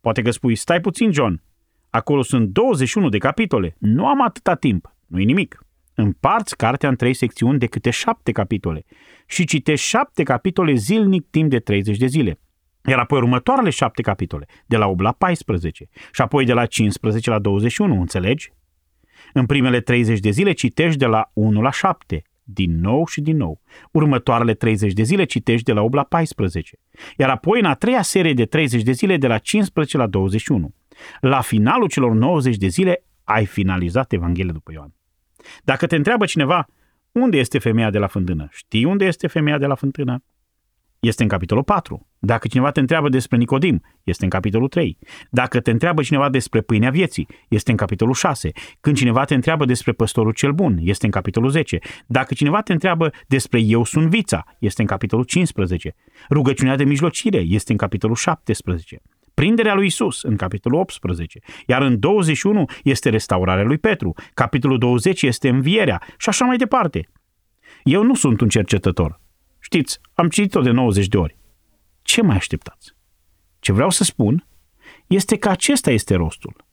[0.00, 1.42] Poate că spui, stai puțin, John,
[1.90, 5.64] acolo sunt 21 de capitole, nu am atâta timp, nu-i nimic.
[6.00, 8.84] Împarți cartea în trei secțiuni de câte șapte capitole
[9.26, 12.40] și citești șapte capitole zilnic timp de 30 de zile.
[12.88, 17.30] Iar apoi următoarele șapte capitole, de la 8 la 14 și apoi de la 15
[17.30, 18.52] la 21, înțelegi?
[19.32, 23.36] În primele 30 de zile citești de la 1 la 7, din nou și din
[23.36, 23.60] nou.
[23.92, 26.78] Următoarele 30 de zile citești de la 8 la 14.
[27.16, 30.74] Iar apoi în a treia serie de 30 de zile de la 15 la 21.
[31.20, 34.94] La finalul celor 90 de zile ai finalizat Evanghelia după Ioan.
[35.64, 36.66] Dacă te întreabă cineva,
[37.12, 38.48] unde este femeia de la fântână?
[38.50, 40.22] Știi unde este femeia de la fântână?
[41.00, 42.06] Este în capitolul 4.
[42.18, 44.98] Dacă cineva te întreabă despre Nicodim, este în capitolul 3.
[45.30, 48.50] Dacă te întreabă cineva despre pâinea vieții, este în capitolul 6.
[48.80, 51.78] Când cineva te întreabă despre păstorul cel bun, este în capitolul 10.
[52.06, 55.94] Dacă cineva te întreabă despre eu sunt vița, este în capitolul 15.
[56.30, 59.02] Rugăciunea de mijlocire este în capitolul 17.
[59.40, 65.22] Prinderea lui Isus în capitolul 18, iar în 21 este restaurarea lui Petru, capitolul 20
[65.22, 67.08] este învierea și așa mai departe.
[67.82, 69.20] Eu nu sunt un cercetător.
[69.58, 71.36] Știți, am citit-o de 90 de ori.
[72.02, 72.92] Ce mai așteptați?
[73.58, 74.46] Ce vreau să spun
[75.06, 76.64] este că acesta este rostul.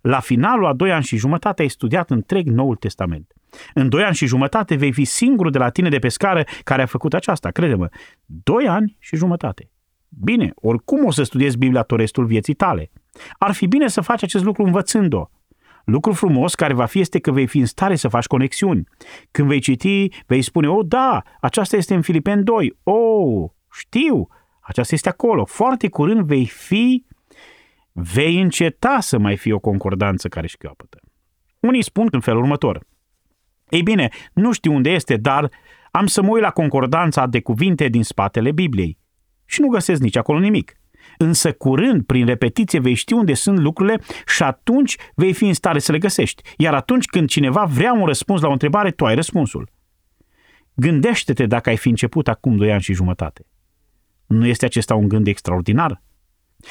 [0.00, 3.32] La finalul a doi ani și jumătate ai studiat întreg Noul Testament.
[3.74, 6.82] În doi ani și jumătate vei fi singurul de la tine de pe scară care
[6.82, 7.88] a făcut aceasta, crede-mă.
[8.24, 9.70] Doi ani și jumătate.
[10.20, 12.90] Bine, oricum o să studiezi Biblia tot restul vieții tale.
[13.38, 15.30] Ar fi bine să faci acest lucru învățând-o.
[15.84, 18.84] Lucru frumos care va fi este că vei fi în stare să faci conexiuni.
[19.30, 24.28] Când vei citi, vei spune, oh da, aceasta este în Filipen 2, oh, știu,
[24.60, 25.44] aceasta este acolo.
[25.44, 27.04] Foarte curând vei fi,
[27.92, 30.98] vei înceta să mai fie o concordanță care șchioapătă.
[31.60, 32.80] Unii spun în felul următor.
[33.68, 35.50] Ei bine, nu știu unde este, dar
[35.90, 38.98] am să mă uit la concordanța de cuvinte din spatele Bibliei
[39.46, 40.76] și nu găsesc nici acolo nimic.
[41.18, 45.78] Însă curând, prin repetiție, vei ști unde sunt lucrurile și atunci vei fi în stare
[45.78, 46.42] să le găsești.
[46.56, 49.70] Iar atunci când cineva vrea un răspuns la o întrebare, tu ai răspunsul.
[50.74, 53.46] Gândește-te dacă ai fi început acum doi ani și jumătate.
[54.26, 56.02] Nu este acesta un gând extraordinar?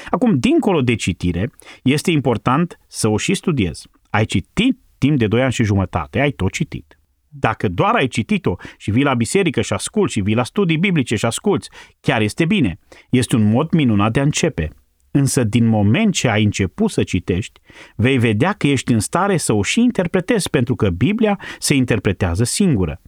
[0.09, 1.51] Acum, dincolo de citire,
[1.83, 3.87] este important să o și studiezi.
[4.09, 6.94] Ai citit timp de doi ani și jumătate, ai tot citit.
[7.39, 11.15] Dacă doar ai citit-o și vii la biserică și asculți și vii la studii biblice
[11.15, 11.69] și asculți,
[11.99, 12.79] chiar este bine.
[13.09, 14.69] Este un mod minunat de a începe.
[15.11, 17.59] Însă din moment ce ai început să citești,
[17.95, 22.43] vei vedea că ești în stare să o și interpretezi, pentru că Biblia se interpretează
[22.43, 23.01] singură.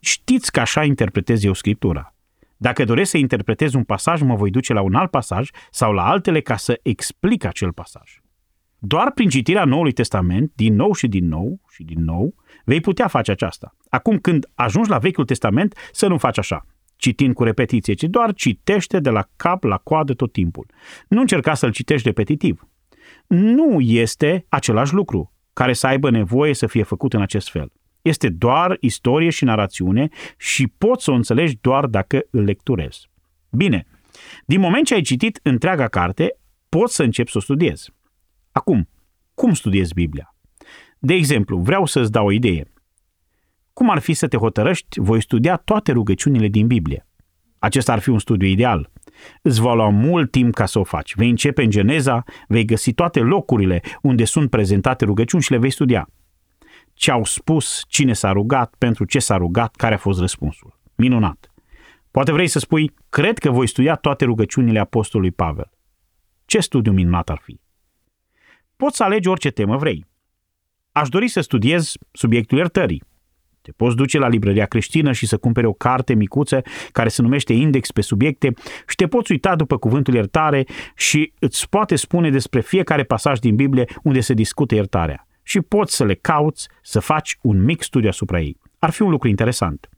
[0.00, 2.14] Știți că așa interpretez eu Scriptura.
[2.56, 6.06] Dacă doresc să interpretez un pasaj, mă voi duce la un alt pasaj sau la
[6.06, 8.18] altele ca să explic acel pasaj.
[8.78, 13.08] Doar prin citirea Noului Testament, din nou și din nou și din nou, vei putea
[13.08, 13.76] face aceasta.
[13.88, 18.32] Acum când ajungi la Vechiul Testament, să nu faci așa, citind cu repetiție, ci doar
[18.32, 20.66] citește de la cap la coadă tot timpul.
[21.08, 22.68] Nu încerca să-l citești repetitiv.
[23.26, 27.72] Nu este același lucru care să aibă nevoie să fie făcut în acest fel.
[28.02, 33.10] Este doar istorie și narațiune și poți să o înțelegi doar dacă îl lecturezi.
[33.50, 33.86] Bine,
[34.46, 37.90] din moment ce ai citit întreaga carte, poți să începi să o studiezi.
[38.52, 38.88] Acum,
[39.34, 40.33] cum studiezi Biblia?
[41.04, 42.72] De exemplu, vreau să-ți dau o idee.
[43.72, 47.06] Cum ar fi să te hotărăști, voi studia toate rugăciunile din Biblie.
[47.58, 48.90] Acesta ar fi un studiu ideal.
[49.42, 51.14] Îți va lua mult timp ca să o faci.
[51.14, 55.70] Vei începe în Geneza, vei găsi toate locurile unde sunt prezentate rugăciuni și le vei
[55.70, 56.08] studia.
[56.92, 60.80] Ce au spus, cine s-a rugat, pentru ce s-a rugat, care a fost răspunsul.
[60.94, 61.52] Minunat!
[62.10, 65.70] Poate vrei să spui, cred că voi studia toate rugăciunile apostolului Pavel.
[66.44, 67.60] Ce studiu minunat ar fi!
[68.76, 70.12] Poți să alegi orice temă vrei.
[70.96, 73.02] Aș dori să studiez subiectul iertării.
[73.62, 77.52] Te poți duce la librăria creștină și să cumpere o carte micuță care se numește
[77.52, 78.52] Index pe subiecte
[78.88, 80.64] și te poți uita după cuvântul iertare
[80.96, 85.26] și îți poate spune despre fiecare pasaj din Biblie unde se discute iertarea.
[85.42, 88.56] Și poți să le cauți, să faci un mic studiu asupra ei.
[88.78, 89.88] Ar fi un lucru interesant.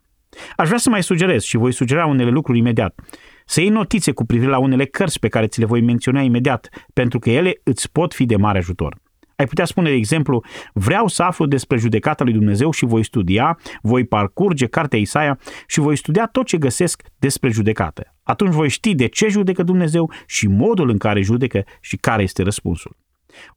[0.56, 3.00] Aș vrea să mai sugerez și voi sugera unele lucruri imediat.
[3.44, 6.68] Să iei notițe cu privire la unele cărți pe care ți le voi menționa imediat,
[6.92, 9.04] pentru că ele îți pot fi de mare ajutor.
[9.36, 13.58] Ai putea spune, de exemplu, vreau să aflu despre judecata lui Dumnezeu și voi studia,
[13.82, 18.14] voi parcurge cartea Isaia și voi studia tot ce găsesc despre judecată.
[18.22, 22.42] Atunci voi ști de ce judecă Dumnezeu și modul în care judecă și care este
[22.42, 22.96] răspunsul.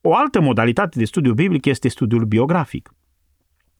[0.01, 2.93] O altă modalitate de studiu biblic este studiul biografic.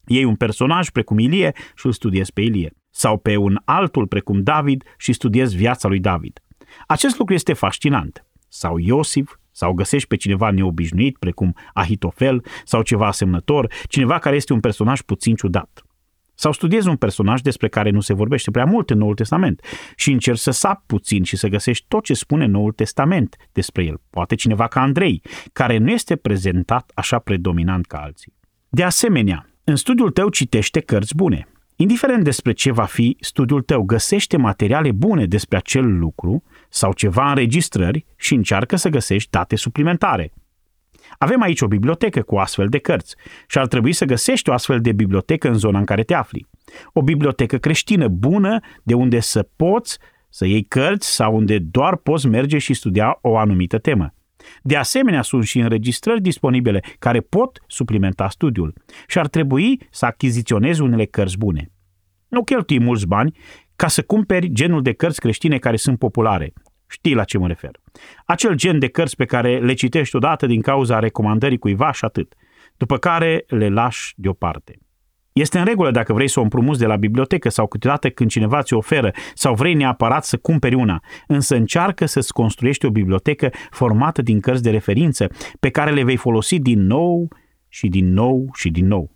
[0.05, 4.43] Iei un personaj precum Ilie și îl studiezi pe Ilie, sau pe un altul precum
[4.43, 6.39] David și studiezi viața lui David.
[6.87, 8.25] Acest lucru este fascinant.
[8.47, 14.53] Sau Iosif, sau găsești pe cineva neobișnuit, precum Ahitofel, sau ceva asemnător, cineva care este
[14.53, 15.83] un personaj puțin ciudat.
[16.35, 19.61] Sau studiezi un personaj despre care nu se vorbește prea mult în Noul Testament
[19.95, 24.01] și încerci să sap puțin și să găsești tot ce spune Noul Testament despre el.
[24.09, 25.21] Poate cineva ca Andrei,
[25.53, 28.33] care nu este prezentat așa predominant ca alții.
[28.69, 31.47] De asemenea, în studiul tău citește cărți bune.
[31.75, 37.29] Indiferent despre ce va fi studiul tău, găsește materiale bune despre acel lucru sau ceva
[37.29, 40.31] înregistrări și încearcă să găsești date suplimentare.
[41.17, 43.15] Avem aici o bibliotecă cu astfel de cărți
[43.47, 46.47] și ar trebui să găsești o astfel de bibliotecă în zona în care te afli.
[46.93, 49.97] O bibliotecă creștină bună de unde să poți
[50.29, 54.13] să iei cărți sau unde doar poți merge și studia o anumită temă.
[54.61, 58.73] De asemenea, sunt și înregistrări disponibile care pot suplimenta studiul
[59.07, 61.71] și ar trebui să achiziționezi unele cărți bune.
[62.27, 63.37] Nu cheltui mulți bani
[63.79, 66.53] ca să cumperi genul de cărți creștine care sunt populare.
[66.87, 67.71] Știi la ce mă refer.
[68.25, 72.33] Acel gen de cărți pe care le citești odată din cauza recomandării cuiva și atât,
[72.77, 74.79] după care le lași deoparte.
[75.31, 78.61] Este în regulă dacă vrei să o împrumuți de la bibliotecă sau câteodată când cineva
[78.61, 84.21] ți oferă sau vrei neapărat să cumperi una, însă încearcă să-ți construiești o bibliotecă formată
[84.21, 85.27] din cărți de referință
[85.59, 87.27] pe care le vei folosi din nou
[87.67, 89.11] și din nou și din nou.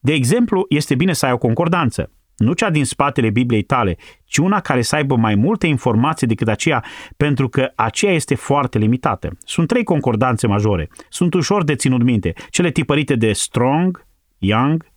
[0.00, 4.36] De exemplu, este bine să ai o concordanță, nu cea din spatele Bibliei tale, ci
[4.36, 6.84] una care să aibă mai multe informații decât aceea,
[7.16, 9.36] pentru că aceea este foarte limitată.
[9.44, 10.88] Sunt trei concordanțe majore.
[11.08, 12.32] Sunt ușor de ținut minte.
[12.50, 14.06] Cele tipărite de Strong,
[14.38, 14.92] Young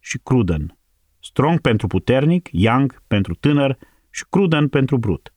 [0.00, 0.78] și Cruden.
[1.20, 3.78] Strong pentru puternic, Young pentru tânăr
[4.10, 5.34] și Cruden pentru brut.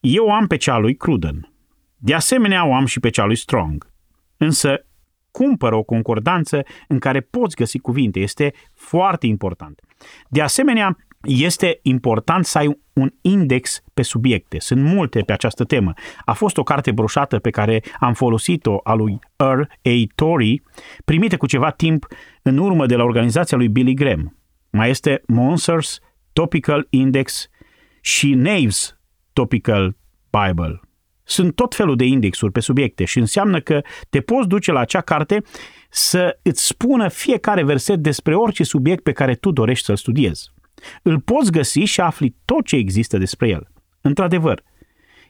[0.00, 1.52] Eu am pe cea lui Cruden.
[1.96, 3.90] De asemenea, o am și pe cea lui Strong.
[4.36, 4.86] Însă,
[5.38, 8.20] cumpără o concordanță în care poți găsi cuvinte.
[8.20, 9.80] Este foarte important.
[10.28, 14.58] De asemenea, este important să ai un index pe subiecte.
[14.60, 15.92] Sunt multe pe această temă.
[16.24, 19.60] A fost o carte broșată pe care am folosit-o a lui R.
[19.60, 20.02] A.
[20.14, 20.62] Torrey,
[21.04, 22.06] primită cu ceva timp
[22.42, 24.36] în urmă de la organizația lui Billy Graham.
[24.70, 25.98] Mai este Monsters
[26.32, 27.48] Topical Index
[28.00, 28.98] și Naves
[29.32, 29.96] Topical
[30.30, 30.80] Bible.
[31.24, 35.00] Sunt tot felul de indexuri pe subiecte și înseamnă că te poți duce la acea
[35.00, 35.42] carte
[35.90, 40.52] să îți spună fiecare verset despre orice subiect pe care tu dorești să-l studiezi.
[41.02, 43.68] Îl poți găsi și afli tot ce există despre el.
[44.00, 44.62] Într-adevăr,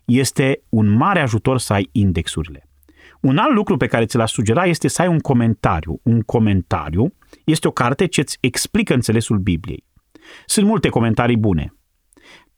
[0.05, 2.69] este un mare ajutor să ai indexurile.
[3.21, 6.01] Un alt lucru pe care ți l-aș sugera este să ai un comentariu.
[6.03, 9.85] Un comentariu este o carte ce îți explică înțelesul Bibliei.
[10.47, 11.75] Sunt multe comentarii bune.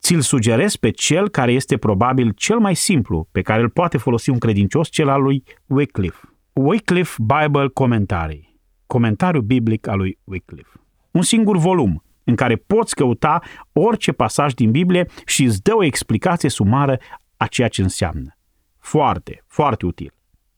[0.07, 4.31] Ți-l sugerez pe cel care este probabil cel mai simplu, pe care îl poate folosi
[4.31, 6.29] un credincios, cel al lui Wycliffe.
[6.53, 8.59] Wycliffe Bible Commentary.
[8.87, 10.81] Comentariu biblic al lui Wycliffe.
[11.11, 13.41] Un singur volum în care poți căuta
[13.73, 16.99] orice pasaj din Biblie și îți dă o explicație sumară
[17.37, 18.37] a ceea ce înseamnă.
[18.79, 20.13] Foarte, foarte util.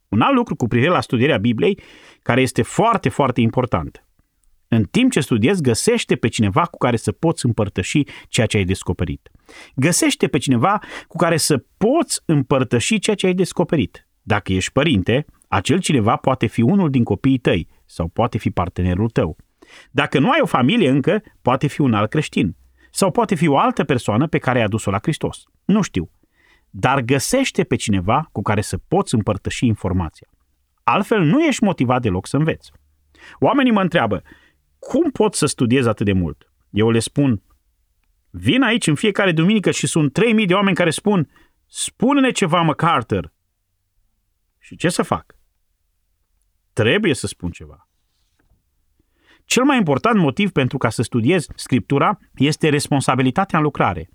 [0.08, 1.80] Un alt lucru cu privire la studierea Bibliei,
[2.22, 4.08] care este foarte, foarte important.
[4.68, 8.64] În timp ce studiezi, găsește pe cineva cu care să poți împărtăși ceea ce ai
[8.64, 9.31] descoperit.
[9.74, 14.09] Găsește pe cineva cu care să poți împărtăși ceea ce ai descoperit.
[14.22, 19.11] Dacă ești părinte, acel cineva poate fi unul din copiii tăi sau poate fi partenerul
[19.11, 19.37] tău.
[19.90, 22.57] Dacă nu ai o familie încă, poate fi un alt creștin.
[22.90, 25.42] Sau poate fi o altă persoană pe care ai adus-o la Hristos.
[25.64, 26.10] Nu știu.
[26.71, 30.29] Dar găsește pe cineva cu care să poți împărtăși informația.
[30.83, 32.73] Altfel nu ești motivat deloc să înveți.
[33.38, 34.23] Oamenii mă întreabă,
[34.88, 36.52] cum pot să studiez atât de mult?
[36.70, 37.42] Eu le spun,
[38.30, 41.30] vin aici în fiecare duminică și sunt 3000 de oameni care spun,
[41.66, 43.32] spune-ne ceva, MacArthur.
[44.58, 45.36] Și ce să fac?
[46.72, 47.88] Trebuie să spun ceva.
[49.44, 54.10] Cel mai important motiv pentru ca să studiez Scriptura este responsabilitatea în lucrare.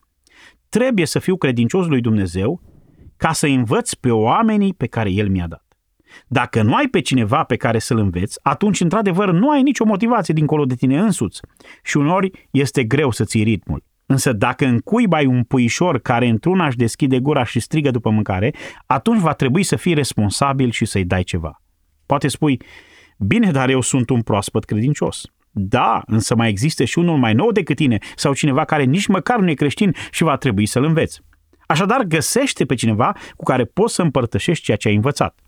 [0.69, 2.61] Trebuie să fiu credincios lui Dumnezeu
[3.17, 5.62] ca să învăț pe oamenii pe care El mi-a dat.
[6.27, 10.33] Dacă nu ai pe cineva pe care să-l înveți, atunci, într-adevăr, nu ai nicio motivație
[10.33, 11.39] dincolo de tine însuți
[11.83, 13.83] și uneori este greu să ții ritmul.
[14.05, 18.09] Însă dacă în cuib ai un puișor care într-una își deschide gura și strigă după
[18.09, 18.53] mâncare,
[18.85, 21.61] atunci va trebui să fii responsabil și să-i dai ceva.
[22.05, 22.61] Poate spui,
[23.17, 25.21] bine, dar eu sunt un proaspăt credincios.
[25.51, 29.39] Da, însă mai există și unul mai nou decât tine sau cineva care nici măcar
[29.39, 31.21] nu e creștin și va trebui să-l înveți.
[31.67, 35.39] Așadar, găsește pe cineva cu care poți să împărtășești ceea ce ai învățat.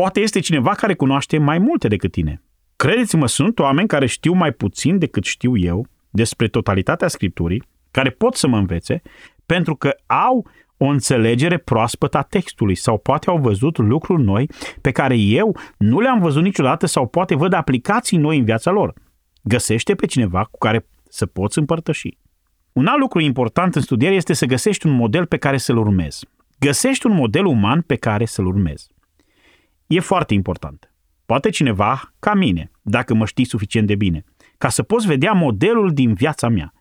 [0.00, 2.42] Poate este cineva care cunoaște mai multe decât tine.
[2.76, 8.34] Credeți-mă, sunt oameni care știu mai puțin decât știu eu despre totalitatea Scripturii, care pot
[8.34, 9.02] să mă învețe,
[9.46, 10.46] pentru că au
[10.76, 16.00] o înțelegere proaspătă a textului sau poate au văzut lucruri noi pe care eu nu
[16.00, 18.94] le-am văzut niciodată sau poate văd aplicații noi în viața lor.
[19.42, 22.16] Găsește pe cineva cu care să poți împărtăși.
[22.72, 26.26] Un alt lucru important în studiere este să găsești un model pe care să-l urmezi.
[26.58, 28.90] Găsești un model uman pe care să-l urmezi.
[29.90, 30.92] E foarte important.
[31.26, 34.24] Poate cineva ca mine, dacă mă știi suficient de bine,
[34.58, 36.72] ca să poți vedea modelul din viața mea.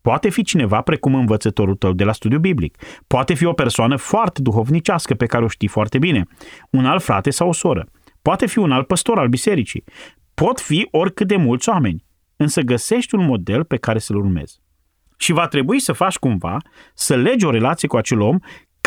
[0.00, 2.76] Poate fi cineva precum învățătorul tău de la studiu biblic.
[3.06, 6.24] Poate fi o persoană foarte duhovnicească pe care o știi foarte bine.
[6.70, 7.88] Un alt frate sau o soră.
[8.22, 9.84] Poate fi un alt păstor al bisericii.
[10.34, 12.04] Pot fi oricât de mulți oameni.
[12.36, 14.60] Însă găsești un model pe care să-l urmezi.
[15.16, 16.56] Și va trebui să faci cumva,
[16.94, 18.38] să legi o relație cu acel om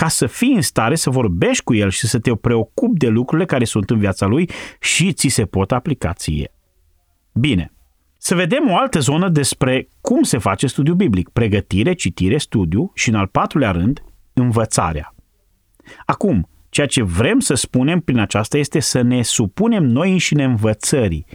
[0.02, 3.47] ca să fii în stare să vorbești cu el și să te preocupi de lucrurile
[3.47, 4.49] care sunt în viața lui
[4.80, 6.54] și ți se pot aplica ție.
[7.34, 7.74] Bine,
[8.18, 13.10] să vedem o altă zonă despre cum se face studiu biblic, pregătire, citire, studiu și,
[13.10, 15.16] în al patrulea rând, învățarea.
[16.06, 21.26] Acum, ceea ce vrem să spunem prin aceasta este să ne supunem noi înșine învățării,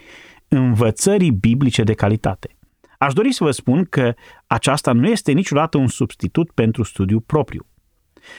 [0.47, 2.57] învățării biblice de calitate.
[2.97, 4.13] Aș dori să vă spun că
[4.47, 7.67] aceasta nu este niciodată un substitut pentru studiu propriu.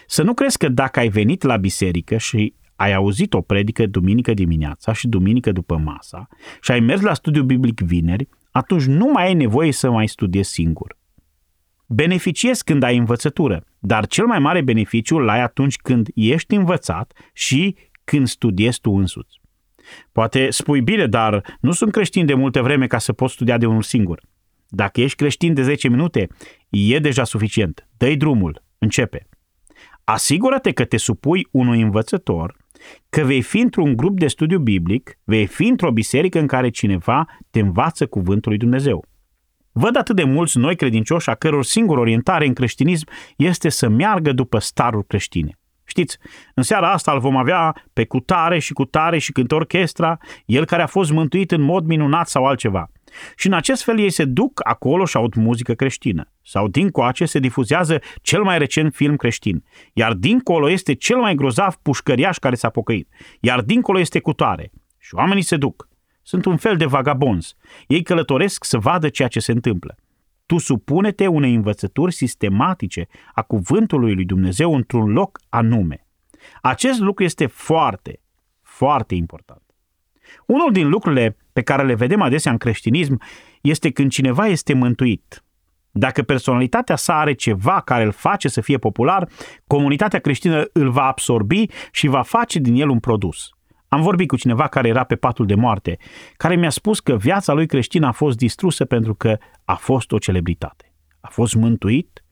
[0.07, 4.34] Să nu crezi că dacă ai venit la biserică și ai auzit o predică duminică
[4.34, 6.28] dimineața și duminică după masa
[6.61, 10.51] și ai mers la studiu biblic vineri, atunci nu mai ai nevoie să mai studiezi
[10.51, 10.97] singur.
[11.86, 17.12] Beneficiezi când ai învățătură, dar cel mai mare beneficiu îl ai atunci când ești învățat
[17.32, 19.41] și când studiezi tu însuți.
[20.12, 23.66] Poate spui bine, dar nu sunt creștin de multă vreme ca să pot studia de
[23.66, 24.20] unul singur.
[24.68, 26.28] Dacă ești creștin de 10 minute,
[26.68, 27.89] e deja suficient.
[27.97, 29.28] Dă-i drumul, începe.
[30.11, 32.57] Asigură-te că te supui unui învățător,
[33.09, 37.27] că vei fi într-un grup de studiu biblic, vei fi într-o biserică în care cineva
[37.51, 39.05] te învață cuvântul lui Dumnezeu.
[39.73, 43.07] Văd atât de mulți noi credincioși a căror singură orientare în creștinism
[43.37, 45.59] este să meargă după staruri creștine.
[45.85, 46.19] Știți,
[46.55, 50.83] în seara asta îl vom avea pe cutare și cutare și cântă orchestra, el care
[50.83, 52.91] a fost mântuit în mod minunat sau altceva.
[53.37, 56.33] Și în acest fel ei se duc acolo și aud muzică creștină.
[56.43, 59.65] Sau dincoace se difuzează cel mai recent film creștin.
[59.93, 63.09] Iar dincolo este cel mai grozav pușcăriaș care s-a pocăit.
[63.41, 64.71] Iar dincolo este cutare.
[64.99, 65.89] Și oamenii se duc.
[66.23, 67.55] Sunt un fel de vagabonzi.
[67.87, 69.97] Ei călătoresc să vadă ceea ce se întâmplă.
[70.47, 76.07] Tu supune-te unei învățături sistematice a cuvântului lui Dumnezeu într-un loc anume.
[76.63, 78.21] Acest lucru este foarte,
[78.63, 79.63] foarte important.
[80.47, 83.21] Unul din lucrurile pe care le vedem adesea în creștinism
[83.61, 85.45] este când cineva este mântuit.
[85.91, 89.29] Dacă personalitatea sa are ceva care îl face să fie popular,
[89.67, 93.49] comunitatea creștină îl va absorbi și va face din el un produs.
[93.89, 95.99] Am vorbit cu cineva care era pe patul de moarte,
[96.37, 100.19] care mi-a spus că viața lui creștină a fost distrusă pentru că a fost o
[100.19, 100.93] celebritate.
[101.21, 102.25] A fost mântuit,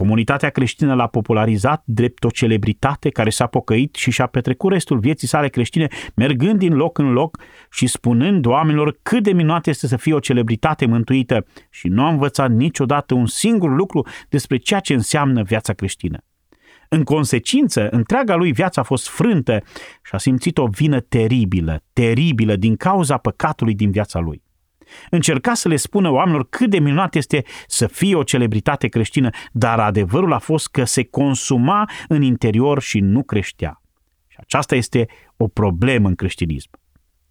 [0.00, 5.28] Comunitatea creștină l-a popularizat drept o celebritate care s-a pocăit și și-a petrecut restul vieții
[5.28, 7.38] sale creștine mergând din loc în loc
[7.70, 12.08] și spunând oamenilor cât de minunat este să fie o celebritate mântuită și nu a
[12.08, 16.18] învățat niciodată un singur lucru despre ceea ce înseamnă viața creștină.
[16.88, 19.62] În consecință, întreaga lui viață a fost frântă
[20.02, 24.42] și a simțit o vină teribilă, teribilă din cauza păcatului din viața lui.
[25.10, 29.80] Încerca să le spună oamenilor cât de minunat este să fie o celebritate creștină, dar
[29.80, 33.82] adevărul a fost că se consuma în interior și nu creștea.
[34.26, 36.70] Și aceasta este o problemă în creștinism.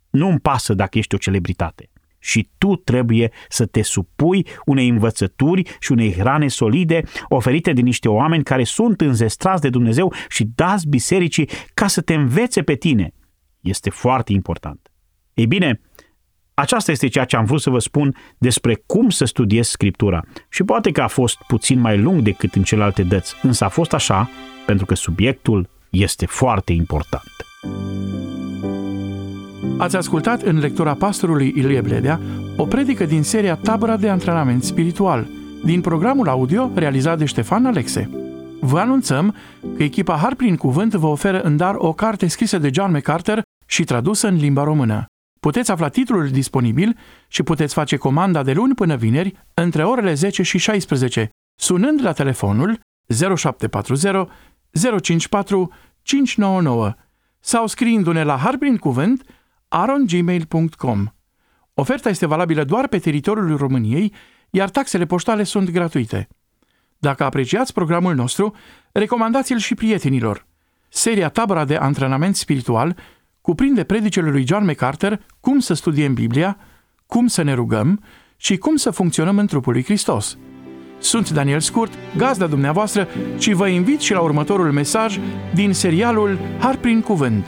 [0.10, 1.90] Nu îmi pasă dacă ești o celebritate.
[2.22, 8.10] Și tu trebuie să te supui unei învățături și unei hrane solide oferite de niște
[8.10, 13.14] oameni care sunt înzestrați de Dumnezeu și dați bisericii ca să te învețe pe tine.
[13.60, 14.92] Este foarte important.
[15.34, 15.82] Ei bine,
[16.60, 20.22] aceasta este ceea ce am vrut să vă spun despre cum să studiez Scriptura.
[20.50, 23.94] Și poate că a fost puțin mai lung decât în celelalte dăți, însă a fost
[23.94, 24.30] așa
[24.66, 27.32] pentru că subiectul este foarte important.
[29.78, 32.20] Ați ascultat în lectura pastorului Ilie Bledea
[32.56, 35.28] o predică din seria Tabăra de antrenament spiritual,
[35.64, 38.10] din programul audio realizat de Ștefan Alexe.
[38.60, 39.36] Vă anunțăm
[39.78, 43.42] că echipa Har prin Cuvânt vă oferă în dar o carte scrisă de John MacArthur
[43.66, 45.06] și tradusă în limba română.
[45.40, 50.44] Puteți afla titlul disponibil și puteți face comanda de luni până vineri între orele 10
[50.44, 51.30] și 16,
[51.60, 52.80] sunând la telefonul
[53.36, 54.28] 0740
[55.02, 55.72] 054
[56.02, 56.94] 599
[57.40, 59.24] sau scriindu-ne la harprincuvânt
[59.68, 61.06] arongmail.com.
[61.74, 64.14] Oferta este valabilă doar pe teritoriul României,
[64.50, 66.28] iar taxele poștale sunt gratuite.
[66.98, 68.56] Dacă apreciați programul nostru,
[68.92, 70.48] recomandați-l și prietenilor.
[70.90, 72.96] Seria Tabăra de antrenament spiritual
[73.42, 76.58] cuprinde predicele lui John MacArthur cum să studiem Biblia,
[77.06, 78.04] cum să ne rugăm
[78.38, 80.38] și cum să funcționăm în trupul lui Hristos.
[81.00, 85.20] Sunt Daniel Scurt, gazda dumneavoastră și vă invit și la următorul mesaj
[85.54, 87.46] din serialul Har prin Cuvânt.